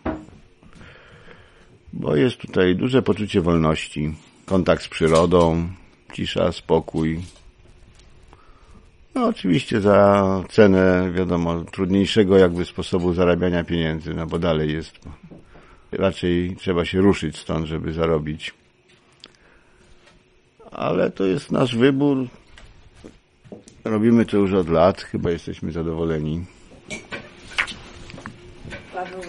Bo 1.93 2.17
jest 2.17 2.37
tutaj 2.37 2.77
duże 2.77 3.03
poczucie 3.03 3.41
wolności, 3.41 4.15
kontakt 4.47 4.83
z 4.85 4.89
przyrodą, 4.89 5.69
cisza, 6.13 6.53
spokój. 6.53 7.21
No 9.15 9.27
oczywiście 9.27 9.81
za 9.81 10.25
cenę, 10.51 11.13
wiadomo, 11.13 11.65
trudniejszego 11.65 12.39
jakby 12.39 12.65
sposobu 12.65 13.15
zarabiania 13.15 13.65
pieniędzy, 13.65 14.15
no 14.15 14.27
bo 14.27 14.39
dalej 14.39 14.73
jest. 14.73 15.01
Raczej 15.99 16.57
trzeba 16.57 16.85
się 16.85 17.01
ruszyć 17.01 17.39
stąd, 17.39 17.67
żeby 17.67 17.93
zarobić. 17.93 18.55
Ale 20.71 21.11
to 21.11 21.25
jest 21.25 21.53
nasz 21.53 21.77
wybór. 21.77 22.27
Robimy 23.85 24.25
to 24.25 24.37
już 24.37 24.53
od 24.53 24.69
lat, 24.69 25.03
chyba 25.03 25.31
jesteśmy 25.31 25.73
zadowoleni. 25.73 26.45
Paweł 28.95 29.21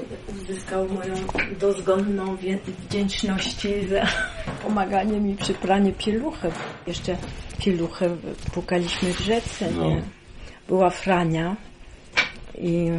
uzyskał 0.41 0.89
moją 0.89 1.15
dozgonną 1.59 2.37
wdzięczność 2.87 3.67
za 3.89 4.07
pomaganie 4.63 5.19
mi 5.19 5.35
przy 5.35 5.53
praniu 5.53 5.93
pieluchy. 5.93 6.51
Jeszcze 6.87 7.17
pieluchę 7.59 8.17
płukaliśmy 8.53 9.13
w 9.13 9.19
rzece, 9.19 9.71
nie? 9.73 10.01
Była 10.67 10.89
frania 10.89 11.55
i 12.57 12.91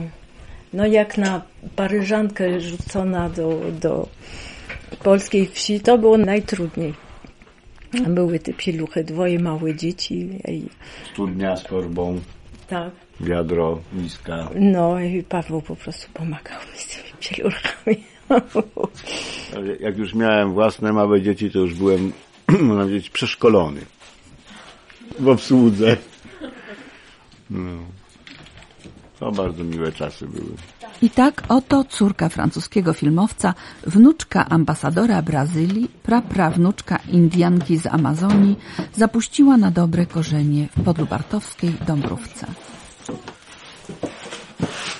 no 0.77 0.87
jak 0.87 1.19
na 1.19 1.43
paryżankę 1.77 2.61
rzucona 2.61 3.29
do, 3.29 3.61
do 3.81 4.09
polskiej 5.03 5.47
wsi, 5.47 5.81
to 5.81 5.99
było 5.99 6.19
najtrudniej. 6.19 6.95
Były 8.09 8.39
te 8.39 8.53
pieluchy, 8.53 9.05
dwoje 9.05 9.39
małe 9.39 9.75
dzieci 9.75 10.29
Studnia 11.13 11.57
z 11.57 11.63
torbą, 11.65 12.21
tak. 12.69 12.91
wiadro, 13.21 13.81
miska. 13.93 14.51
No 14.55 15.01
i 15.01 15.23
Paweł 15.23 15.63
po 15.63 15.77
prostu 15.77 16.13
pomagał 16.13 16.59
mi 16.73 16.79
z 16.79 16.87
tymi 16.87 17.13
pieluchami. 17.21 18.05
Ale 19.57 19.77
Jak 19.77 19.99
już 19.99 20.15
miałem 20.15 20.53
własne 20.53 20.93
małe 20.93 21.23
dzieci, 21.23 21.51
to 21.51 21.59
już 21.59 21.75
byłem, 21.75 22.13
można 22.61 22.83
powiedzieć, 22.83 23.11
przeszkolony 23.11 23.81
w 25.19 25.29
obsłudze. 25.29 25.97
No. 27.51 27.79
To 29.21 29.33
bardzo 29.33 29.65
miłe 29.65 29.93
czasy 29.93 30.27
były. 30.29 30.51
I 31.03 31.11
tak 31.11 31.43
oto 31.49 31.85
córka 31.85 32.29
francuskiego 32.29 32.93
filmowca, 32.93 33.55
wnuczka 33.87 34.49
ambasadora 34.49 35.23
Brazylii, 35.23 35.89
praprawnuczka 36.03 36.99
Indianki 37.13 37.79
z 37.79 37.87
Amazonii, 37.87 38.57
zapuściła 38.95 39.57
na 39.57 39.71
dobre 39.71 40.07
korzenie 40.07 40.69
w 40.77 40.83
podlubartowskiej 40.85 41.73
Dąbrówce. 41.87 42.47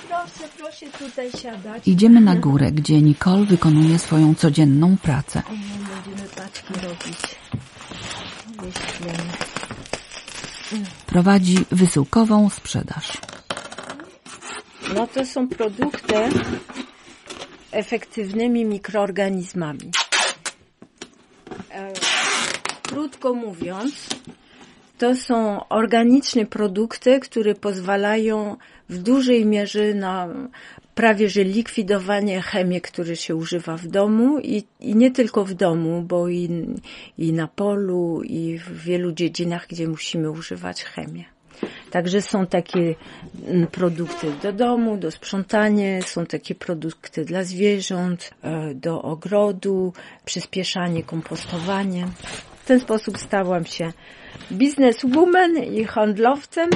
Proszę, 0.07 0.49
proszę 0.57 0.85
tutaj 0.99 1.31
siadać. 1.31 1.87
Idziemy 1.87 2.21
na 2.21 2.35
górę, 2.35 2.71
gdzie 2.71 3.01
Nicole 3.01 3.45
wykonuje 3.45 3.99
swoją 3.99 4.35
codzienną 4.35 4.97
pracę. 4.97 5.41
Będziemy 5.49 6.29
paczki 6.35 6.73
robić. 6.73 7.19
Wyślemy. 8.47 9.29
Prowadzi 11.05 11.65
wysyłkową 11.71 12.49
sprzedaż. 12.49 13.17
No 14.95 15.07
to 15.07 15.25
są 15.25 15.47
produkty 15.47 16.15
efektywnymi 17.71 18.65
mikroorganizmami. 18.65 19.91
E, 21.71 21.93
krótko 22.83 23.33
mówiąc, 23.33 24.09
to 24.97 25.15
są 25.15 25.67
organiczne 25.69 26.45
produkty, 26.45 27.19
które 27.19 27.55
pozwalają 27.55 28.57
w 28.89 28.97
dużej 28.97 29.45
mierze 29.45 29.93
na 29.93 30.27
prawie 30.95 31.29
że 31.29 31.43
likwidowanie 31.43 32.41
chemii, 32.41 32.81
które 32.81 33.15
się 33.15 33.35
używa 33.35 33.77
w 33.77 33.87
domu 33.87 34.39
i, 34.39 34.63
i 34.79 34.95
nie 34.95 35.11
tylko 35.11 35.45
w 35.45 35.53
domu, 35.53 36.01
bo 36.01 36.29
i, 36.29 36.49
i 37.17 37.33
na 37.33 37.47
polu, 37.47 38.21
i 38.23 38.57
w 38.57 38.83
wielu 38.83 39.11
dziedzinach, 39.11 39.67
gdzie 39.67 39.87
musimy 39.87 40.31
używać 40.31 40.83
chemię. 40.83 41.36
Także 41.91 42.21
są 42.21 42.45
takie 42.45 42.95
mm, 43.47 43.67
produkty 43.67 44.27
do 44.43 44.53
domu, 44.53 44.97
do 44.97 45.11
sprzątania, 45.11 46.01
są 46.01 46.25
takie 46.25 46.55
produkty 46.55 47.25
dla 47.25 47.43
zwierząt, 47.43 48.31
e, 48.41 48.73
do 48.73 49.01
ogrodu, 49.01 49.93
przyspieszanie 50.25 51.03
kompostowania. 51.03 52.07
ten 52.65 52.79
sposób 52.79 53.17
stałam 53.17 53.65
się 53.65 53.93
bizneswoman 54.51 55.57
i 55.57 55.83
handlowcem, 55.83 56.69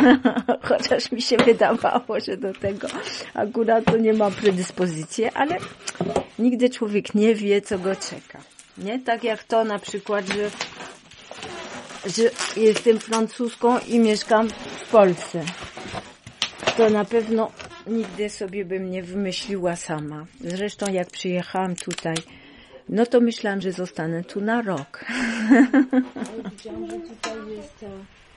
chociaż 0.68 1.12
mi 1.12 1.22
się 1.22 1.36
wydawało, 1.36 2.20
że 2.26 2.36
do 2.36 2.52
tego 2.52 2.88
akurat 3.34 3.84
to 3.84 3.96
nie 3.96 4.12
mam 4.12 4.32
predyspozycji, 4.32 5.24
ale 5.34 5.56
nigdy 6.38 6.70
człowiek 6.70 7.14
nie 7.14 7.34
wie, 7.34 7.60
co 7.60 7.78
go 7.78 7.96
czeka. 7.96 8.40
Nie? 8.78 8.98
Tak 8.98 9.24
jak 9.24 9.44
to 9.44 9.64
na 9.64 9.78
przykład, 9.78 10.28
że, 10.28 10.50
że 12.06 12.22
jestem 12.60 12.98
francuską 12.98 13.78
i 13.78 13.98
mieszkam 13.98 14.48
w 14.84 14.90
Polsce. 14.90 15.42
To 16.76 16.90
na 16.90 17.04
pewno 17.04 17.52
nigdy 17.86 18.30
sobie 18.30 18.64
bym 18.64 18.90
nie 18.90 19.02
wymyśliła 19.02 19.76
sama. 19.76 20.26
Zresztą 20.40 20.92
jak 20.92 21.10
przyjechałam 21.10 21.76
tutaj, 21.76 22.16
no 22.88 23.06
to 23.06 23.20
myślałam, 23.20 23.60
że 23.60 23.72
zostanę 23.72 24.24
tu 24.24 24.40
na 24.40 24.62
rok. 24.62 25.04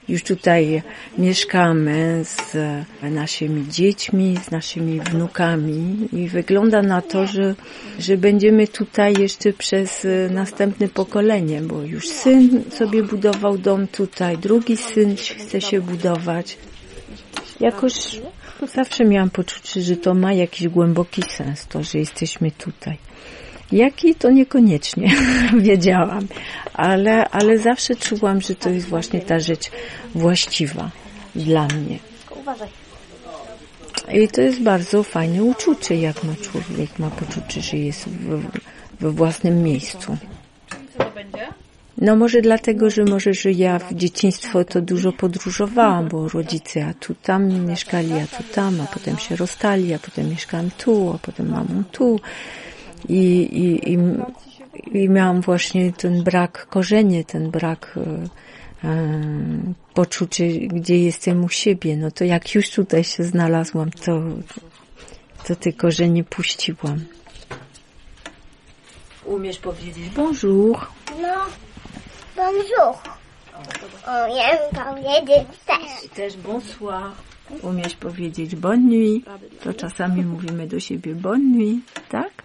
Już 0.08 0.22
tutaj 0.22 0.82
mieszkamy 1.18 2.24
z 2.24 2.56
naszymi 3.02 3.68
dziećmi, 3.68 4.36
z 4.44 4.50
naszymi 4.50 5.00
wnukami 5.00 6.08
i 6.12 6.28
wygląda 6.28 6.82
na 6.82 7.02
to, 7.02 7.26
że, 7.26 7.54
że 7.98 8.16
będziemy 8.16 8.68
tutaj 8.68 9.14
jeszcze 9.18 9.52
przez 9.52 10.06
następne 10.30 10.88
pokolenie, 10.88 11.60
bo 11.60 11.82
już 11.82 12.08
syn 12.08 12.64
sobie 12.70 13.02
budował 13.02 13.58
dom 13.58 13.86
tutaj, 13.86 14.38
drugi 14.38 14.76
syn 14.76 15.16
chce 15.16 15.60
się 15.60 15.80
budować. 15.80 16.58
Jakoś 17.60 18.20
zawsze 18.74 19.04
miałam 19.04 19.30
poczucie, 19.30 19.82
że 19.82 19.96
to 19.96 20.14
ma 20.14 20.32
jakiś 20.32 20.68
głęboki 20.68 21.22
sens, 21.22 21.66
to, 21.66 21.82
że 21.82 21.98
jesteśmy 21.98 22.50
tutaj. 22.50 22.98
Jaki 23.74 24.14
to 24.14 24.30
niekoniecznie 24.30 25.10
wiedziałam, 25.68 26.26
ale, 26.74 27.28
ale 27.28 27.58
zawsze 27.58 27.96
czułam, 27.96 28.40
że 28.40 28.54
to 28.54 28.70
jest 28.70 28.86
właśnie 28.88 29.20
ta 29.20 29.38
rzecz 29.38 29.70
właściwa 30.14 30.90
dla 31.34 31.66
mnie. 31.66 31.98
I 34.12 34.28
to 34.28 34.40
jest 34.40 34.62
bardzo 34.62 35.02
fajne 35.02 35.42
uczucie, 35.42 35.96
jak 35.96 36.24
ma 36.24 36.34
człowiek, 36.42 36.98
ma 36.98 37.10
poczucie, 37.10 37.62
że 37.62 37.76
jest 37.76 38.08
we 39.00 39.10
własnym 39.10 39.62
miejscu. 39.62 40.16
Co 40.98 41.04
to 41.04 41.10
będzie? 41.10 41.48
No 41.98 42.16
może 42.16 42.40
dlatego, 42.40 42.90
że 42.90 43.04
może, 43.04 43.34
że 43.34 43.52
ja 43.52 43.78
w 43.78 43.94
dzieciństwo 43.94 44.64
to 44.64 44.80
dużo 44.80 45.12
podróżowałam, 45.12 46.08
bo 46.08 46.28
rodzice 46.28 46.86
a 46.86 46.94
tu 46.94 47.14
tam 47.14 47.66
mieszkali, 47.66 48.12
a 48.12 48.36
tu 48.36 48.42
tam, 48.54 48.80
a 48.80 48.86
potem 48.86 49.18
się 49.18 49.36
rozstali, 49.36 49.94
a 49.94 49.98
potem 49.98 50.30
mieszkałam 50.30 50.70
tu, 50.78 51.12
a 51.14 51.18
potem 51.18 51.50
mamą 51.50 51.82
tu. 51.92 52.20
I, 53.08 53.22
i, 53.62 53.92
i, 53.92 53.98
i 55.02 55.08
miałam 55.08 55.40
właśnie 55.40 55.92
ten 55.92 56.24
brak 56.24 56.66
korzenie, 56.66 57.24
ten 57.24 57.50
brak 57.50 57.94
e, 57.96 58.88
e, 58.88 59.20
poczucia, 59.94 60.44
gdzie 60.68 60.98
jestem 60.98 61.44
u 61.44 61.48
siebie. 61.48 61.96
No 61.96 62.10
to 62.10 62.24
jak 62.24 62.54
już 62.54 62.70
tutaj 62.70 63.04
się 63.04 63.24
znalazłam, 63.24 63.90
to, 63.90 64.22
to 65.46 65.56
te 65.56 65.72
korzenie 65.72 66.24
puściłam. 66.24 67.04
Umiesz 69.24 69.58
powiedzieć 69.58 70.08
bonjour? 70.08 70.78
No, 71.22 71.34
bonjour. 72.36 72.94
Umiem 74.06 74.84
powiedzieć 74.84 75.48
też. 75.66 76.10
Też 76.14 76.36
bonsoir. 76.36 77.10
Umiesz 77.62 77.94
powiedzieć 77.94 78.56
bonne 78.56 78.86
nuit. 78.86 79.24
To 79.62 79.74
czasami 79.74 80.22
mówimy 80.22 80.66
do 80.66 80.80
siebie 80.80 81.14
bonne 81.14 81.56
nuit, 81.56 81.84
tak? 82.08 82.43